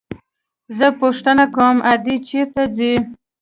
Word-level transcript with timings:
زه 0.77 0.87
پوښتنه 1.01 1.45
کوم 1.55 1.77
ادې 1.93 2.15
چېرته 2.29 2.63
ځي. 2.75 2.93